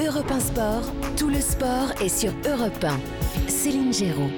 Europe 0.00 0.28
1 0.28 0.40
Sport, 0.40 0.82
tout 1.16 1.28
le 1.28 1.40
sport 1.40 1.92
est 2.02 2.08
sur 2.08 2.32
Europe 2.50 2.82
1. 2.82 2.98
Céline 3.48 3.92
Géraud. 3.92 4.28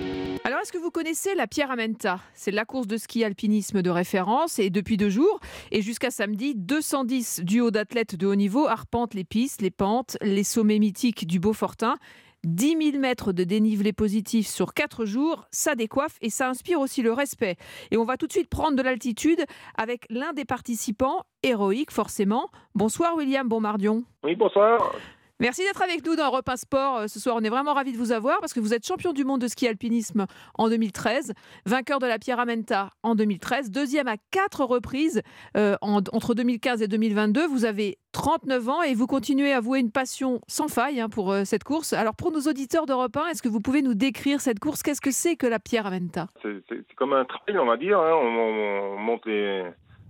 Alors, 0.45 0.61
est-ce 0.61 0.71
que 0.71 0.77
vous 0.77 0.91
connaissez 0.91 1.35
la 1.35 1.47
Pierre 1.47 1.71
Amenta? 1.71 2.21
C'est 2.35 2.51
la 2.51 2.67
course 2.67 2.87
de 2.87 2.99
ski 2.99 3.25
alpinisme 3.25 3.81
de 3.81 3.89
référence 3.89 4.59
et 4.59 4.69
depuis 4.69 4.99
deux 4.99 5.09
jours 5.09 5.41
et 5.73 5.81
jusqu'à 5.81 6.11
samedi, 6.11 6.55
210 6.55 7.41
duos 7.43 7.71
d'athlètes 7.71 8.17
de 8.17 8.27
haut 8.27 8.35
niveau 8.35 8.67
arpentent 8.67 9.15
les 9.15 9.25
pistes, 9.25 9.63
les 9.63 9.71
pentes, 9.71 10.19
les 10.21 10.45
sommets 10.45 10.79
mythiques 10.79 11.27
du 11.27 11.41
Beaufortin. 11.41 11.97
10 12.45 12.91
000 12.93 12.99
mètres 12.99 13.33
de 13.33 13.43
dénivelé 13.43 13.95
positif 13.95 14.47
sur 14.47 14.75
4 14.75 15.07
jours, 15.07 15.47
ça 15.51 15.75
décoiffe 15.75 16.19
et 16.21 16.29
ça 16.29 16.51
inspire 16.51 16.81
aussi 16.81 17.01
le 17.01 17.15
respect. 17.15 17.57
Et 17.91 17.97
on 17.97 18.05
va 18.05 18.19
tout 18.19 18.27
de 18.27 18.33
suite 18.33 18.51
prendre 18.51 18.77
de 18.77 18.83
l'altitude 18.83 19.43
avec 19.75 20.05
l'un 20.11 20.35
des 20.35 20.45
participants, 20.45 21.23
héroïque 21.43 21.93
forcément. 21.93 22.51
Bonsoir 22.75 23.17
William 23.17 23.49
Bonmardion. 23.49 24.05
Oui, 24.23 24.37
bonsoir. 24.37 24.95
Merci 25.39 25.63
d'être 25.65 25.83
avec 25.83 26.07
nous 26.07 26.17
dans 26.17 26.29
Europe 26.29 26.49
1 26.49 26.57
Sport 26.57 26.97
euh, 26.97 27.07
ce 27.09 27.21
soir. 27.21 27.37
On 27.39 27.45
est 27.45 27.51
vraiment 27.51 27.75
ravis 27.75 27.93
de 27.93 27.99
vous 27.99 28.11
avoir 28.11 28.41
parce 28.41 28.55
que 28.55 28.61
vous 28.61 28.73
êtes 28.73 28.87
champion 28.87 29.13
du 29.13 29.23
monde 29.23 29.43
de 29.43 29.49
ski 29.49 29.69
alpinisme 29.69 30.25
en 30.55 30.71
2013, 30.71 31.35
vainqueur 31.67 31.99
de 31.99 32.07
la 32.07 32.19
Pierre 32.19 32.41
Amenta 32.41 32.93
en 33.03 33.15
2013, 33.15 33.71
deuxième 33.71 34.09
à 34.09 34.17
quatre 34.31 34.65
reprises 34.65 35.21
euh, 35.59 35.77
entre 35.83 36.35
2015 36.35 36.81
et 36.81 36.89
2022. 36.89 37.47
Vous 37.49 37.67
avez 37.67 37.99
39 38.13 38.69
ans 38.71 38.83
et 38.83 38.95
vous 38.95 39.07
continuez 39.07 39.53
à 39.53 39.61
vouer 39.61 39.81
une 39.81 39.93
passion 39.93 40.41
sans 40.49 40.69
faille 40.69 41.03
hein, 41.03 41.11
pour 41.11 41.31
euh, 41.31 41.45
cette 41.45 41.65
course. 41.65 41.93
Alors 41.93 42.15
pour 42.15 42.33
nos 42.33 42.41
auditeurs 42.41 42.87
d'Europe 42.87 43.15
1, 43.15 43.29
est-ce 43.29 43.43
que 43.43 43.51
vous 43.51 43.61
pouvez 43.61 43.83
nous 43.83 43.95
décrire 43.95 44.41
cette 44.41 44.59
course? 44.59 44.83
Qu'est-ce 44.83 45.03
que 45.03 45.11
c'est 45.11 45.37
que 45.37 45.47
la 45.47 45.59
Pierre 45.59 45.85
Amenta 45.85 46.29
C'est 46.43 46.95
comme 46.97 47.13
un 47.13 47.27
trail, 47.27 47.59
on 47.59 47.67
va 47.67 47.77
dire. 47.77 47.99
Hein. 47.99 48.15
On, 48.15 48.99
monte 48.99 49.27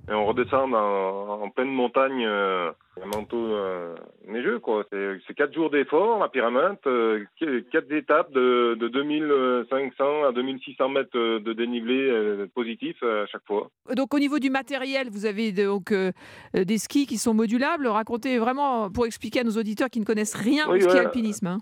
et 0.09 0.13
on 0.13 0.27
redescend 0.27 0.75
en 0.75 1.51
pleine 1.51 1.71
montagne 1.71 2.27
un 3.03 3.07
manteau 3.07 3.53
euh, 3.53 3.95
neigeux, 4.27 4.59
quoi. 4.59 4.85
C'est 4.91 5.35
quatre 5.35 5.53
jours 5.53 5.71
d'effort, 5.71 6.19
la 6.19 6.29
pyramide, 6.29 6.79
euh, 6.87 7.25
quatre 7.71 7.93
étapes 7.93 8.33
de, 8.33 8.75
de 8.75 8.89
2500 8.89 10.25
à 10.25 10.33
2600 10.33 10.89
mètres 10.89 11.19
de 11.19 11.53
dénivelé 11.53 12.09
euh, 12.09 12.47
positif 12.55 13.03
à 13.03 13.27
chaque 13.27 13.45
fois. 13.47 13.71
Donc 13.95 14.15
au 14.15 14.19
niveau 14.19 14.39
du 14.39 14.51
matériel, 14.51 15.09
vous 15.11 15.27
avez 15.27 15.53
donc 15.53 15.93
des 16.55 16.79
skis 16.79 17.07
qui 17.07 17.19
sont 17.19 17.35
modulables. 17.35 17.87
Racontez 17.87 18.39
vraiment 18.39 18.91
pour 18.91 19.07
expliquer 19.07 19.41
à 19.41 19.45
nos 19.45 19.59
auditeurs 19.59 19.91
qui 19.91 20.01
ne 20.01 20.05
connaissent 20.05 20.35
rien 20.35 20.69
au 20.69 20.81
ski 20.81 20.97
alpinisme. 20.97 21.47
Hein. 21.47 21.59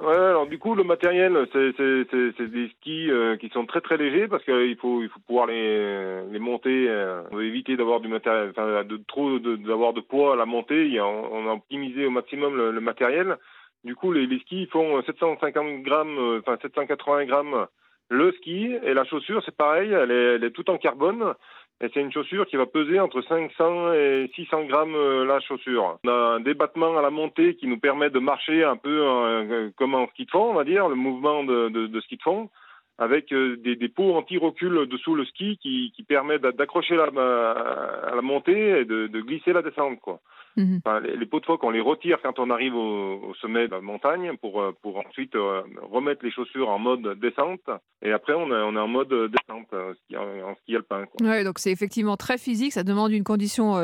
Ouais, 0.00 0.16
alors 0.16 0.46
du 0.46 0.58
coup, 0.58 0.74
le 0.74 0.82
matériel, 0.82 1.46
c'est 1.52 2.50
des 2.50 2.68
skis 2.68 3.10
euh, 3.10 3.36
qui 3.36 3.48
sont 3.50 3.64
très 3.64 3.80
très 3.80 3.96
légers 3.96 4.26
parce 4.26 4.44
qu'il 4.44 4.76
faut 4.76 5.02
il 5.02 5.08
faut 5.08 5.20
pouvoir 5.20 5.46
les 5.46 6.22
les 6.32 6.38
monter. 6.40 6.88
Euh, 6.88 7.22
on 7.30 7.36
veut 7.36 7.44
éviter 7.44 7.76
d'avoir 7.76 8.00
du 8.00 8.08
matériel, 8.08 8.50
enfin 8.50 8.82
de 8.82 8.96
trop 9.06 9.38
d'avoir 9.38 9.92
de, 9.92 10.00
poids 10.00 10.32
à 10.32 10.36
la 10.36 10.46
montée. 10.46 11.00
on, 11.00 11.48
a 11.48 11.52
optimisé 11.52 12.06
au 12.06 12.10
maximum 12.10 12.56
le, 12.56 12.80
matériel. 12.80 13.36
Du 13.84 13.94
coup, 13.94 14.12
les, 14.12 14.26
les, 14.26 14.40
skis 14.40 14.66
font 14.66 15.00
750 15.02 15.82
grammes, 15.82 16.18
euh, 16.18 16.40
enfin 16.40 16.58
780 16.60 17.26
grammes 17.26 17.66
le 18.10 18.32
ski 18.32 18.74
et 18.82 18.94
la 18.94 19.04
chaussure, 19.04 19.42
c'est 19.44 19.56
pareil, 19.56 19.90
elle 19.92 20.10
est, 20.10 20.34
elle 20.34 20.44
est 20.44 20.50
tout 20.50 20.68
en 20.70 20.78
carbone. 20.78 21.34
Et 21.80 21.88
c'est 21.92 22.00
une 22.00 22.12
chaussure 22.12 22.46
qui 22.46 22.56
va 22.56 22.66
peser 22.66 23.00
entre 23.00 23.20
500 23.22 23.92
et 23.94 24.30
600 24.34 24.64
grammes 24.64 24.94
euh, 24.94 25.24
la 25.24 25.40
chaussure. 25.40 25.98
On 26.04 26.08
a 26.08 26.36
un 26.36 26.40
débattement 26.40 26.96
à 26.96 27.02
la 27.02 27.10
montée 27.10 27.56
qui 27.56 27.66
nous 27.66 27.78
permet 27.78 28.10
de 28.10 28.20
marcher 28.20 28.62
un 28.62 28.76
peu 28.76 29.02
euh, 29.02 29.70
comme 29.76 29.94
en 29.94 30.06
ski 30.08 30.24
de 30.24 30.30
fond, 30.30 30.50
on 30.50 30.54
va 30.54 30.64
dire, 30.64 30.88
le 30.88 30.94
mouvement 30.94 31.42
de, 31.42 31.68
de, 31.68 32.00
ski 32.02 32.16
de 32.16 32.22
fond 32.22 32.48
avec 32.96 33.32
euh, 33.32 33.56
des, 33.56 33.74
des 33.74 33.88
pots 33.88 34.14
anti-recul 34.14 34.86
dessous 34.86 35.16
le 35.16 35.24
ski 35.24 35.58
qui, 35.60 35.92
qui 35.96 36.04
permet 36.04 36.38
d'accrocher 36.38 36.94
la, 36.94 37.06
à 37.06 38.14
la 38.14 38.22
montée 38.22 38.80
et 38.80 38.84
de, 38.84 39.08
de 39.08 39.20
glisser 39.20 39.52
la 39.52 39.62
descente. 39.62 39.98
Quoi. 40.00 40.20
Mhm. 40.56 40.80
les, 41.18 41.26
pots 41.26 41.40
de 41.40 41.46
phoque, 41.46 41.64
on 41.64 41.70
les 41.70 41.80
retire 41.80 42.18
quand 42.22 42.38
on 42.38 42.50
arrive 42.50 42.74
au, 42.74 43.34
sommet 43.40 43.66
de 43.66 43.72
la 43.72 43.80
montagne 43.80 44.36
pour, 44.40 44.60
euh, 44.60 44.72
pour 44.82 44.98
ensuite 44.98 45.34
euh, 45.34 45.62
remettre 45.82 46.24
les 46.24 46.30
chaussures 46.30 46.68
en 46.68 46.78
mode 46.78 47.18
descente. 47.18 47.68
Et 48.02 48.12
après, 48.12 48.34
on 48.34 48.48
est, 48.48 48.62
on 48.62 48.76
est 48.76 48.80
en 48.80 48.88
mode 48.88 49.08
descente 49.08 49.72
en, 49.72 50.54
ski 50.62 50.76
alpin. 50.76 51.04
Oui, 51.22 51.44
donc 51.44 51.58
c'est 51.58 51.72
effectivement 51.72 52.16
très 52.16 52.38
physique. 52.38 52.72
Ça 52.72 52.84
demande 52.84 53.12
une 53.12 53.24
condition, 53.24 53.76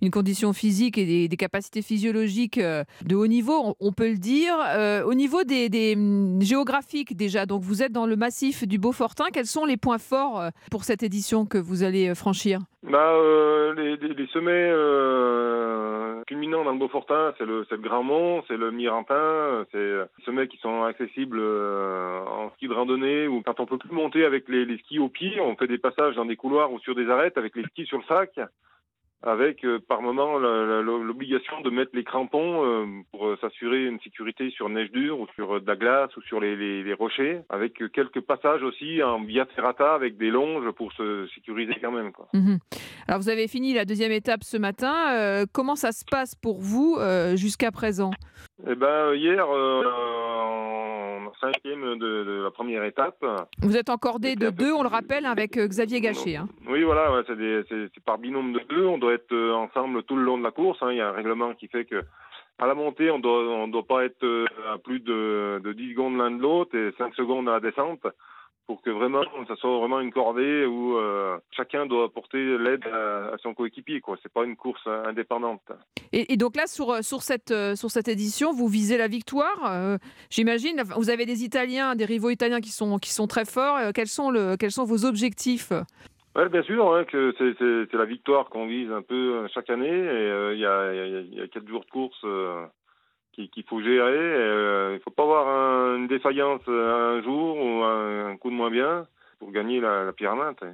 une 0.00 0.10
condition 0.10 0.52
physique 0.52 0.98
et 0.98 1.28
des, 1.28 1.36
capacités 1.36 1.82
physiologiques 1.82 2.58
de 2.58 3.14
haut 3.14 3.26
niveau, 3.26 3.74
on, 3.78 3.92
peut 3.92 4.08
le 4.08 4.18
dire. 4.18 4.54
au 5.06 5.14
niveau 5.14 5.44
des, 5.44 5.68
des 5.68 5.94
hum, 5.94 6.40
géographiques 6.42 7.16
déjà, 7.16 7.46
donc 7.46 7.62
vous 7.62 7.82
êtes 7.82 7.92
dans 7.92 8.06
le 8.06 8.16
massif 8.16 8.66
du 8.66 8.78
Beaufortin. 8.78 9.26
Quels 9.32 9.46
sont 9.46 9.64
les 9.64 9.76
points 9.76 9.98
forts 9.98 10.40
euh, 10.40 10.50
pour 10.70 10.84
cette 10.84 11.02
édition 11.02 11.46
que 11.46 11.58
vous 11.58 11.82
allez 11.82 12.08
euh, 12.08 12.14
franchir? 12.14 12.60
Bah, 12.82 13.12
euh, 13.12 13.74
les, 13.74 14.26
sommets 14.28 14.70
culminants 16.28 16.62
dans 16.62 16.72
le 16.72 16.78
Beaufortin, 16.78 17.34
c'est 17.38 17.46
le, 17.46 17.66
le 17.68 17.76
Grand 17.78 18.02
Mont, 18.04 18.44
c'est 18.46 18.56
le 18.56 18.70
Mirantin, 18.70 19.64
c'est 19.72 19.78
des 19.78 20.24
sommets 20.24 20.46
qui 20.46 20.58
sont 20.58 20.84
accessibles 20.84 21.40
en 21.40 22.50
ski 22.50 22.68
de 22.68 22.74
randonnée 22.74 23.26
ou 23.26 23.42
quand 23.42 23.58
on 23.58 23.66
peut 23.66 23.78
plus 23.78 23.90
monter 23.90 24.24
avec 24.24 24.48
les 24.48 24.78
skis 24.78 24.98
au 24.98 25.08
pied, 25.08 25.40
on 25.40 25.56
fait 25.56 25.66
des 25.66 25.78
passages 25.78 26.16
dans 26.16 26.26
des 26.26 26.36
couloirs 26.36 26.70
ou 26.72 26.78
sur 26.80 26.94
des 26.94 27.08
arêtes 27.08 27.38
avec 27.38 27.56
les 27.56 27.64
skis 27.64 27.86
sur 27.86 27.98
le 27.98 28.04
sac 28.04 28.38
avec 29.22 29.64
euh, 29.64 29.80
par 29.80 30.00
moment 30.00 30.38
l'obligation 30.38 31.60
de 31.62 31.70
mettre 31.70 31.90
les 31.94 32.04
crampons 32.04 32.64
euh, 32.64 32.86
pour 33.10 33.26
euh, 33.26 33.36
s'assurer 33.40 33.84
une 33.86 33.98
sécurité 34.00 34.50
sur 34.50 34.68
neige 34.68 34.92
dure 34.92 35.18
ou 35.18 35.26
sur 35.34 35.60
de 35.60 35.66
la 35.66 35.74
glace 35.74 36.16
ou 36.16 36.22
sur 36.22 36.40
les, 36.40 36.56
les, 36.56 36.84
les, 36.84 36.94
rochers, 36.94 37.40
avec 37.48 37.74
quelques 37.92 38.20
passages 38.20 38.62
aussi 38.62 39.02
en 39.02 39.22
via 39.22 39.44
ferrata 39.46 39.94
avec 39.94 40.18
des 40.18 40.30
longes 40.30 40.70
pour 40.72 40.92
se 40.92 41.26
sécuriser 41.34 41.74
quand 41.80 41.90
même. 41.90 42.12
Quoi. 42.12 42.28
Mhm. 42.32 42.58
Alors 43.08 43.20
vous 43.20 43.28
avez 43.28 43.48
fini 43.48 43.74
la 43.74 43.84
deuxième 43.84 44.12
étape 44.12 44.44
ce 44.44 44.56
matin. 44.56 45.44
comment 45.52 45.76
ça 45.76 45.92
se 45.92 46.04
passe 46.08 46.34
pour 46.34 46.60
vous 46.60 46.98
jusqu'à 47.34 47.72
présent? 47.72 48.10
Eh 48.68 48.74
ben 48.74 49.14
hier 49.14 49.46
cinquième 51.40 51.98
de, 51.98 52.42
la 52.44 52.50
première 52.50 52.84
étape. 52.84 53.24
Vous 53.62 53.76
êtes 53.76 53.90
encordé 53.90 54.36
de 54.36 54.50
deux, 54.50 54.72
on 54.72 54.82
le 54.82 54.88
rappelle, 54.88 55.26
avec 55.26 55.56
euh, 55.56 55.66
Xavier 55.66 56.00
Gachet. 56.00 56.36
Hein. 56.36 56.48
Oui, 56.68 56.82
voilà, 56.82 57.22
c'est 57.26 58.04
par 58.04 58.18
binôme 58.18 58.52
de 58.52 58.60
deux. 58.68 58.86
On 58.86 58.98
doit 58.98 59.14
être 59.14 59.32
euh, 59.32 59.52
ensemble 59.54 60.02
tout 60.04 60.16
le 60.16 60.22
long 60.22 60.38
de 60.38 60.44
la 60.44 60.50
course. 60.50 60.78
Hein. 60.82 60.92
Il 60.92 60.98
y 60.98 61.00
a 61.00 61.08
un 61.08 61.12
règlement 61.12 61.54
qui 61.54 61.68
fait 61.68 61.84
que 61.84 62.02
à 62.58 62.66
la 62.66 62.74
montée, 62.74 63.10
on 63.10 63.20
doit, 63.20 63.40
on 63.40 63.68
doit 63.68 63.86
pas 63.86 64.04
être 64.04 64.24
euh, 64.24 64.46
à 64.72 64.78
plus 64.78 65.00
de, 65.00 65.60
de 65.62 65.72
10 65.72 65.92
secondes 65.92 66.16
l'un 66.16 66.30
de 66.30 66.42
l'autre 66.42 66.76
et 66.76 66.92
5 66.98 67.14
secondes 67.14 67.48
à 67.48 67.52
la 67.52 67.60
descente 67.60 68.06
pour 68.68 68.82
que 68.82 68.90
vraiment 68.90 69.22
ça 69.48 69.56
soit 69.56 69.78
vraiment 69.78 69.98
une 69.98 70.12
cordée 70.12 70.66
où 70.66 70.98
euh, 70.98 71.38
chacun 71.52 71.86
doit 71.86 72.04
apporter 72.04 72.58
l'aide 72.58 72.86
à, 72.86 73.34
son 73.42 73.54
coéquipier 73.54 74.02
quoi. 74.02 74.18
C'est 74.22 74.30
pas 74.30 74.44
une 74.44 74.56
course 74.56 74.86
indépendante. 74.86 75.62
Et, 76.12 76.36
donc 76.36 76.54
là 76.54 76.66
sur 76.66 76.90
euh, 76.90 77.00
sur 77.00 77.22
cette 77.22 77.50
euh, 77.50 77.74
sur 77.76 77.90
cette 77.90 78.08
édition 78.08 78.52
vous 78.52 78.68
visez 78.68 78.98
la 78.98 79.08
victoire 79.08 79.98
j'imagine. 80.28 80.82
Vous 80.96 81.08
avez 81.08 81.24
des 81.24 81.44
Italiens 81.44 81.96
des 81.96 82.04
rivaux 82.04 82.28
italiens 82.28 82.60
qui 82.60 82.70
sont 82.70 82.98
qui 82.98 83.10
sont 83.10 83.26
très 83.26 83.46
forts. 83.46 83.78
Quels 83.94 84.06
sont 84.06 84.30
le 84.30 84.56
quels 84.58 84.70
sont 84.70 84.84
vos 84.84 85.06
objectifs? 85.06 85.72
Ouais, 86.36 86.48
bien 86.50 86.62
sûr, 86.62 86.94
hein, 86.94 87.04
que 87.04 87.34
c'est 87.38 87.96
la 87.96 88.04
victoire 88.04 88.50
qu'on 88.50 88.66
vise 88.66 88.92
un 88.92 89.02
peu 89.02 89.48
chaque 89.48 89.70
année. 89.70 89.88
Il 90.52 90.58
y, 90.58 90.66
a, 90.66 90.92
y, 90.92 91.40
a, 91.40 91.48
quatre 91.48 91.66
jours 91.66 91.84
de 91.84 91.90
course 91.90 92.22
qu'il 93.46 93.64
faut 93.64 93.80
gérer. 93.80 94.16
Euh, 94.16 94.90
il 94.92 94.94
ne 94.94 95.00
faut 95.00 95.10
pas 95.10 95.22
avoir 95.22 95.94
une 95.94 96.07
défaillance 96.18 96.62
un 96.66 97.22
jour 97.22 97.56
ou 97.56 97.82
un, 97.84 98.36
coup 98.36 98.50
de 98.50 98.54
moins 98.54 98.70
bien 98.70 99.06
pour 99.38 99.52
gagner 99.52 99.78
la, 99.78 100.04
la. 100.04 100.12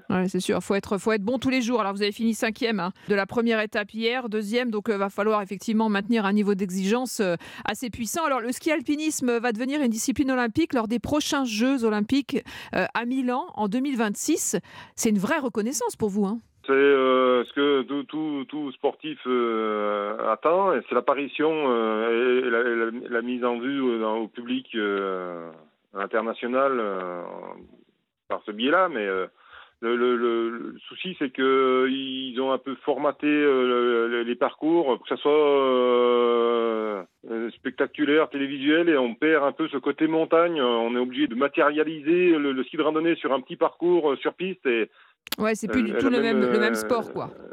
Ouais, 0.09 0.27
c'est 0.27 0.41
sûr, 0.41 0.63
faut 0.63 0.75
être, 0.75 0.97
faut 0.97 1.13
être 1.13 1.23
bon 1.23 1.39
tous 1.39 1.51
les 1.51 1.61
jours. 1.61 1.83
Alors 1.83 1.93
vous 1.93 2.01
avez 2.01 2.13
fini 2.13 2.33
cinquième 2.33 2.81
hein, 2.81 2.93
de 3.09 3.15
la 3.15 3.27
première 3.27 3.61
étape 3.61 3.93
hier, 3.93 4.31
deuxième, 4.31 4.71
donc 4.71 4.89
euh, 4.89 4.97
va 4.97 5.11
falloir 5.11 5.43
effectivement 5.43 5.91
maintenir 5.91 6.25
un 6.25 6.33
niveau 6.33 6.55
d'exigence 6.55 7.21
euh, 7.21 7.37
assez 7.67 7.91
puissant. 7.91 8.25
Alors 8.25 8.41
le 8.41 8.53
ski 8.53 8.73
alpinisme 8.73 9.39
va 9.39 9.53
devenir 9.53 9.83
une 9.83 9.91
discipline 9.91 10.31
olympique 10.31 10.73
lors 10.73 10.89
des 10.89 10.99
prochains 10.99 11.45
Jeux 11.45 11.85
olympiques 11.85 12.43
à 12.73 13.05
Milan 13.05 13.45
en 13.55 13.69
2026. 13.69 14.57
C'est 14.97 15.11
une 15.11 15.19
vraie 15.19 15.39
reconnaissance 15.39 15.95
pour 15.97 16.09
vous. 16.09 16.25
Hein 16.25 16.41
c'est 16.67 16.73
euh, 16.73 17.45
ce 17.45 17.53
que 17.53 17.83
tout, 18.45 18.73
sportif 18.73 19.19
euh, 19.27 20.33
attend, 20.33 20.73
c'est 20.89 20.95
l'apparition 20.95 21.51
euh, 21.53 22.41
et 22.41 22.51
la, 22.51 23.11
la, 23.11 23.23
mise 23.23 23.45
en 23.45 23.59
vue 23.59 23.81
au 23.81 24.29
public 24.29 24.77
international 25.95 26.83
par 28.29 28.43
ce 28.47 28.53
biais-là, 28.53 28.89
mais 28.89 29.07
le, 29.81 29.97
le, 29.97 30.17
le, 30.17 30.75
souci, 30.89 31.17
c'est 31.19 31.31
que 31.31 31.87
ils 31.91 32.41
ont 32.41 32.53
un 32.53 32.59
peu 32.59 32.75
formaté 32.85 33.27
les 34.25 34.35
parcours, 34.35 34.99
que 35.03 35.09
ce 35.09 35.17
soit 35.17 37.07
spectaculaire, 37.57 38.31
télévisuel, 38.31 38.89
et 38.89 38.97
on 38.97 39.15
perd 39.15 39.45
un 39.45 39.53
peu 39.53 39.69
ce 39.69 39.77
côté 39.77 40.07
montagne. 40.07 40.61
On 40.61 40.97
est 40.97 41.01
obligé 41.01 41.27
de 41.27 41.35
matérialiser 41.35 42.31
le, 42.31 42.65
ski 42.65 42.77
de 42.77 42.83
randonnée 42.83 43.17
sur 43.17 43.33
un 43.33 43.41
petit 43.41 43.57
parcours 43.57 44.17
sur 44.19 44.35
piste, 44.35 44.67
et 44.67 44.89
Ouais, 45.39 45.55
c'est 45.55 45.69
plus 45.69 45.83
du 45.83 45.93
tout 45.95 46.09
le 46.11 46.21
même, 46.21 46.41
le 46.41 46.59
même 46.59 46.75
sport, 46.75 47.13
quoi. 47.13 47.31
Euh, 47.41 47.45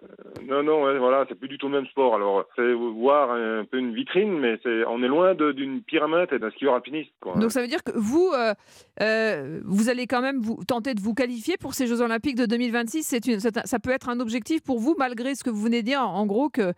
Non, 0.48 0.64
non, 0.64 0.84
ouais, 0.84 0.98
voilà, 0.98 1.26
c'est 1.28 1.36
plus 1.36 1.48
du 1.48 1.58
tout 1.58 1.68
le 1.68 1.74
même 1.74 1.88
sport. 1.88 2.16
Alors, 2.16 2.46
c'est 2.56 2.74
voir 2.74 3.32
un 3.32 3.66
peu 3.66 3.78
une 3.78 3.94
vitrine, 3.94 4.40
mais 4.40 4.60
c'est, 4.64 4.86
on 4.86 5.02
est 5.02 5.08
loin 5.08 5.34
d'une 5.36 5.82
pyramide 5.82 6.28
et 6.32 6.40
d'un 6.40 6.52
skieur 6.52 6.76
alpiniste. 6.76 7.12
Quoi. 7.22 7.36
Donc 7.38 7.52
ça 7.52 7.62
veut 7.62 7.68
dire 7.68 7.84
que 7.84 7.92
vous, 7.96 8.32
euh, 8.36 8.54
euh, 9.02 9.60
vous 9.66 9.90
allez 9.90 10.08
quand 10.08 10.22
même 10.22 10.40
vous 10.40 10.60
tenter 10.66 10.94
de 10.94 11.02
vous 11.02 11.14
qualifier 11.14 11.58
pour 11.58 11.74
ces 11.74 11.88
Jeux 11.88 12.02
Olympiques 12.02 12.36
de 12.36 12.46
2026. 12.46 13.04
C'est 13.04 13.26
une, 13.28 13.40
ça 13.40 13.80
peut 13.80 13.92
être 13.92 14.10
un 14.10 14.20
objectif 14.20 14.62
pour 14.62 14.80
vous, 14.80 14.96
malgré 14.98 15.36
ce 15.36 15.44
que 15.44 15.50
vous 15.50 15.62
venez 15.62 15.82
de 15.82 15.86
dire, 15.88 16.02
en 16.02 16.26
gros, 16.26 16.50
que, 16.50 16.74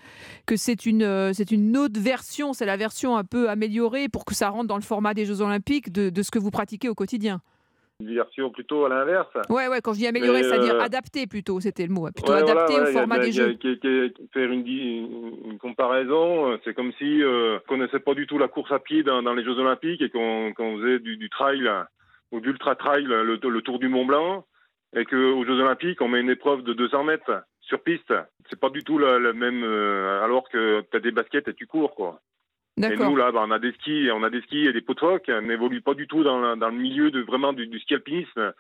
que 0.46 0.56
c'est 0.56 0.86
une, 0.86 1.04
euh, 1.04 1.32
c'est 1.34 1.52
une 1.52 1.76
autre 1.78 2.00
version, 2.00 2.54
c'est 2.54 2.66
la 2.66 2.78
version 2.78 3.18
un 3.18 3.24
peu 3.24 3.50
améliorée 3.50 4.08
pour 4.10 4.26
que 4.26 4.36
ça 4.36 4.50
rentre 4.50 4.68
dans 4.68 4.78
le 4.78 4.84
format 4.84 5.14
des 5.14 5.26
Jeux 5.26 5.42
Olympiques 5.42 5.92
de, 5.92 6.10
de 6.10 6.22
ce 6.22 6.32
que 6.32 6.40
vous 6.40 6.52
pratiquez 6.52 6.90
au 6.90 6.96
quotidien. 6.96 7.42
Une 8.06 8.14
version 8.16 8.50
plutôt 8.50 8.86
à 8.86 8.90
l'inverse. 8.90 9.30
Ouais, 9.50 9.68
ouais, 9.68 9.80
quand 9.82 9.94
je 9.94 10.00
dis 10.00 10.08
amélioré, 10.08 10.42
Mais, 10.42 10.48
c'est-à-dire 10.48 10.76
euh, 10.76 10.80
adapté 10.82 11.26
plutôt, 11.28 11.60
c'était 11.62 11.86
le 11.88 11.94
mot. 11.94 12.10
Plutôt 12.12 12.34
Ouais, 12.34 12.42
voilà, 12.42 12.64
adapté 12.66 12.74
ouais, 12.74 12.80
au 12.82 12.84
a 12.84 12.92
format 12.92 13.16
de 13.16 13.20
la- 13.22 13.26
des 13.30 13.40
a- 13.40 13.48
Jeux. 13.48 14.18
Faire 14.34 14.52
une, 14.52 15.58
comparaison, 15.60 16.52
euh, 16.52 16.58
c'est 16.64 16.74
comme 16.74 16.92
si 16.98 17.22
euh, 17.24 17.58
on 17.64 17.68
connaissait 17.68 18.00
pas 18.00 18.14
du 18.14 18.28
tout 18.28 18.38
la 18.38 18.48
course 18.48 18.72
à 18.72 18.80
pied 18.80 19.04
dans, 19.04 19.22
dans 19.24 19.34
les 19.34 19.44
Jeux 19.44 19.58
Olympiques 19.58 20.02
et 20.02 20.10
qu'on 20.10 20.54
faisait 20.56 21.00
du, 21.00 21.18
du 21.18 21.30
trail 21.30 21.70
ou 22.32 22.40
d'ultra 22.40 22.76
trail, 22.76 23.04
le, 23.04 23.24
le 23.24 23.62
tour 23.62 23.80
du 23.80 23.88
Mont 23.88 24.06
Blanc, 24.06 24.46
et 24.96 25.06
qu'aux 25.06 25.46
Jeux 25.46 25.60
Olympiques, 25.60 26.02
on 26.02 26.08
met 26.08 26.20
une 26.22 26.30
épreuve 26.30 26.64
de 26.64 26.74
200 26.74 27.04
mètres 27.04 27.44
sur 27.62 27.82
piste. 27.82 28.14
C'est 28.50 28.60
pas 28.60 28.70
du 28.70 28.84
tout 28.84 28.98
le, 28.98 29.20
le 29.20 29.34
même, 29.34 29.64
euh, 29.64 30.24
alors 30.24 30.50
que 30.50 30.82
tu 30.92 30.98
as 30.98 31.00
des 31.00 31.12
baskets 31.12 31.48
et 31.48 31.54
tu 31.54 31.68
cours, 31.68 31.96
quoi. 31.96 32.20
Et 32.92 32.96
nous, 33.10 33.16
là, 33.16 33.32
bah, 33.32 33.44
on 33.48 33.52
a 33.52 33.60
des 33.60 33.72
skis, 33.74 34.10
on 34.12 34.24
a 34.24 34.30
des 34.30 34.42
skis 34.42 34.66
et 34.66 34.74
des 34.74 34.82
phoque. 35.00 35.30
On 35.30 35.42
n'évolue 35.44 35.82
pas 35.82 35.94
du 35.94 36.08
tout 36.08 36.24
dans, 36.24 36.40
le- 36.42 36.56
dans 36.56 36.70
le 36.70 36.78
milieu 36.78 37.12
de 37.12 37.22
vraiment 37.22 37.54
du, 37.54 37.68
du 37.68 37.80
ski 37.80 37.94
alpinisme. 37.96 38.54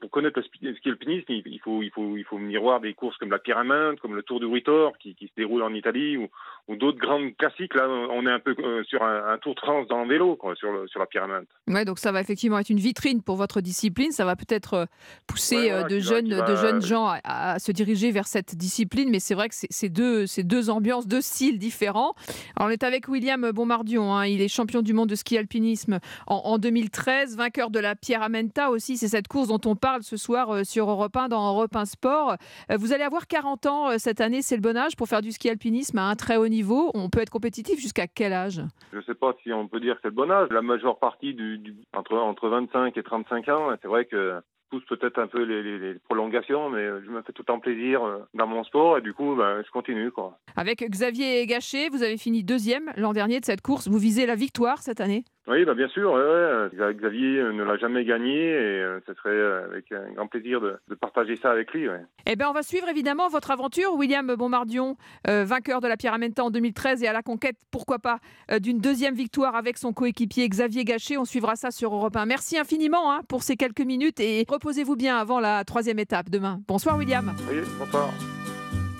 Pour 0.00 0.10
connaître 0.10 0.38
le 0.38 0.44
ski 0.44 0.74
ski 0.78 0.88
alpinisme, 0.88 1.24
il 1.28 1.60
faut, 1.62 1.82
il 1.82 1.90
faut, 1.90 2.16
il 2.16 2.24
faut 2.24 2.38
venir 2.38 2.62
voir 2.62 2.80
des 2.80 2.94
courses 2.94 3.16
comme 3.18 3.30
la 3.30 3.38
Pyramide, 3.38 4.00
comme 4.00 4.14
le 4.14 4.22
Tour 4.22 4.40
du 4.40 4.46
Ritor, 4.46 4.96
qui, 4.98 5.14
qui 5.14 5.26
se 5.26 5.32
déroule 5.36 5.62
en 5.62 5.74
Italie, 5.74 6.16
ou, 6.16 6.28
ou 6.68 6.76
d'autres 6.76 6.98
grandes 6.98 7.36
classiques. 7.36 7.74
Là, 7.74 7.86
on 7.88 8.26
est 8.26 8.30
un 8.30 8.38
peu 8.40 8.54
euh, 8.58 8.82
sur 8.84 9.02
un, 9.02 9.32
un 9.34 9.38
Tour 9.38 9.54
de 9.54 9.60
France 9.60 9.86
dans 9.88 10.02
le 10.02 10.08
vélo, 10.08 10.36
quoi, 10.36 10.54
sur, 10.56 10.72
le, 10.72 10.88
sur 10.88 10.98
la 10.98 11.06
Pyramide. 11.06 11.46
Ouais, 11.68 11.84
donc 11.84 11.98
ça 11.98 12.10
va 12.10 12.20
effectivement 12.20 12.58
être 12.58 12.70
une 12.70 12.78
vitrine 12.78 13.22
pour 13.22 13.36
votre 13.36 13.60
discipline. 13.60 14.12
Ça 14.12 14.24
va 14.24 14.34
peut-être 14.34 14.74
euh, 14.74 14.84
pousser 15.26 15.56
Ouais, 15.56 15.68
voilà, 15.70 15.84
euh, 15.84 15.88
de, 15.88 15.94
va- 15.96 16.00
jeunes, 16.00 16.28
de 16.28 16.36
va- 16.36 16.54
jeunes 16.56 16.82
gens 16.82 17.06
à, 17.06 17.20
à 17.24 17.58
se 17.58 17.70
diriger 17.72 18.10
vers 18.12 18.26
cette 18.26 18.54
discipline. 18.56 19.10
Mais 19.10 19.20
c'est 19.20 19.34
vrai 19.34 19.48
que 19.50 19.54
c'est 19.54 19.88
deux, 19.90 20.24
deux 20.38 20.70
ambiances, 20.70 21.06
deux 21.06 21.20
styles 21.20 21.58
différents. 21.58 22.14
Alors, 22.56 22.68
on 22.68 22.70
est 22.70 22.82
avec 22.82 23.08
William 23.08 23.50
Bonmardion. 23.52 24.14
hein. 24.14 24.24
Il 24.26 24.40
est 24.40 24.48
champion 24.48 24.80
du 24.82 24.94
monde 24.94 25.10
de 25.10 25.14
ski 25.16 25.36
alpinisme 25.36 25.98
en, 26.26 26.36
en 26.36 26.58
2013, 26.58 27.36
vainqueur 27.36 27.70
de 27.70 27.78
la 27.78 27.94
Pierre 27.94 28.22
Amenta 28.22 28.70
aussi. 28.70 28.96
C'est 28.96 29.08
cette 29.08 29.28
course 29.28 29.49
dont 29.50 29.70
on 29.70 29.74
parle 29.74 30.02
ce 30.04 30.16
soir 30.16 30.50
euh, 30.54 30.64
sur 30.64 30.88
Europe 30.88 31.16
1 31.16 31.28
dans 31.28 31.48
Europe 31.52 31.74
1 31.74 31.84
Sport. 31.84 32.36
Euh, 32.70 32.76
Vous 32.78 32.92
allez 32.92 33.02
avoir 33.02 33.26
40 33.26 33.66
ans 33.66 33.90
euh, 33.90 33.94
cette 33.98 34.20
année. 34.20 34.42
C'est 34.42 34.54
le 34.56 34.62
bon 34.62 34.76
âge 34.76 34.94
pour 34.96 35.08
faire 35.08 35.22
du 35.22 35.32
ski 35.32 35.50
alpinisme 35.50 35.98
à 35.98 36.08
un 36.08 36.14
très 36.14 36.36
haut 36.36 36.48
niveau. 36.48 36.90
On 36.94 37.08
peut 37.10 37.20
être 37.20 37.30
compétitif 37.30 37.80
jusqu'à 37.80 38.06
quel 38.06 38.32
âge? 38.32 38.60
Je 38.92 38.98
ne 38.98 39.02
sais 39.02 39.14
pas 39.14 39.32
si 39.42 39.52
on 39.52 39.66
peut 39.66 39.80
dire 39.80 39.94
que 39.96 40.00
c'est 40.02 40.08
le 40.08 40.14
bon 40.14 40.30
âge. 40.30 40.48
La 40.50 40.62
majeure 40.62 40.98
partie 40.98 41.34
du, 41.34 41.58
du- 41.58 41.74
entre, 41.96 42.16
entre 42.16 42.48
25 42.48 42.96
et 42.96 43.02
35 43.02 43.48
ans, 43.48 43.70
c'est 43.82 43.88
vrai 43.88 44.04
que 44.04 44.40
pousse 44.70 44.84
peut-être 44.88 45.18
un 45.18 45.26
peu 45.26 45.42
les, 45.42 45.64
les- 45.64 45.78
les 45.80 45.94
prolongations, 45.98 46.70
mais 46.70 46.84
je 47.04 47.10
me 47.10 47.22
fais 47.22 47.32
tout 47.32 47.42
le 47.42 47.46
temps 47.46 47.58
plaisir 47.58 48.02
dans 48.34 48.46
mon 48.46 48.62
sport 48.62 48.98
et 48.98 49.00
du 49.00 49.12
coup, 49.12 49.34
ben, 49.34 49.62
je 49.66 49.70
continue. 49.72 50.12
Quoi. 50.12 50.38
Avec 50.54 50.88
Xavier 50.88 51.44
Gachet, 51.46 51.88
vous 51.88 52.04
avez 52.04 52.16
fini 52.16 52.44
deuxième 52.44 52.92
l'an 52.96 53.12
dernier 53.12 53.40
de 53.40 53.44
cette 53.44 53.62
course. 53.62 53.88
Vous 53.88 53.98
visez 53.98 54.26
la 54.26 54.36
victoire 54.36 54.78
cette 54.78 55.00
année? 55.00 55.24
Oui, 55.48 55.64
bah 55.64 55.74
bien 55.74 55.88
sûr. 55.88 56.12
ouais. 56.12 56.92
Xavier 56.94 57.38
euh, 57.38 57.52
ne 57.52 57.64
l'a 57.64 57.76
jamais 57.78 58.04
gagné 58.04 58.50
et 58.50 58.80
euh, 58.82 59.00
ce 59.06 59.14
serait 59.14 59.30
euh, 59.30 59.64
avec 59.64 59.90
un 59.90 60.12
grand 60.14 60.26
plaisir 60.28 60.60
de, 60.60 60.76
de 60.88 60.94
partager 60.94 61.34
ça 61.36 61.50
avec 61.50 61.72
lui. 61.72 61.88
ouais. 61.88 62.02
Eh 62.26 62.36
bien, 62.36 62.48
on 62.50 62.52
va 62.52 62.62
suivre 62.62 62.88
évidemment 62.88 63.28
votre 63.28 63.50
aventure. 63.50 63.94
William 63.94 64.32
Bombardion, 64.36 64.96
euh, 65.28 65.44
vainqueur 65.44 65.80
de 65.80 65.88
la 65.88 65.96
Pyramenta 65.96 66.44
en 66.44 66.50
2013 66.50 67.02
et 67.02 67.08
à 67.08 67.12
la 67.12 67.22
conquête, 67.22 67.56
pourquoi 67.70 67.98
pas, 67.98 68.18
euh, 68.52 68.58
d'une 68.60 68.78
deuxième 68.80 69.14
victoire 69.14 69.56
avec 69.56 69.78
son 69.78 69.92
coéquipier 69.92 70.48
Xavier 70.48 70.84
Gachet. 70.84 71.16
On 71.16 71.24
suivra 71.24 71.56
ça 71.56 71.70
sur 71.70 71.92
Europe 71.94 72.16
1. 72.16 72.26
Merci 72.26 72.58
infiniment 72.58 73.10
hein, 73.12 73.22
pour 73.28 73.42
ces 73.42 73.56
quelques 73.56 73.80
minutes 73.80 74.20
et 74.20 74.44
reposez-vous 74.48 74.94
bien 74.96 75.16
avant 75.16 75.40
la 75.40 75.64
troisième 75.64 75.98
étape 75.98 76.28
demain. 76.30 76.60
Bonsoir 76.68 76.96
William. 76.98 77.32
Oui, 77.50 77.60
bonsoir. 77.78 78.10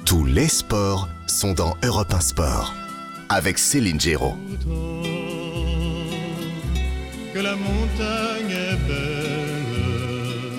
Tous 0.06 0.24
les 0.24 0.48
sports 0.48 1.06
sont 1.28 1.52
dans 1.52 1.74
Europe 1.84 2.12
1 2.12 2.20
Sport. 2.20 2.74
Avec 3.28 3.58
Céline 3.58 4.00
Géraud. 4.00 4.34
La 7.42 7.56
montagne 7.56 8.39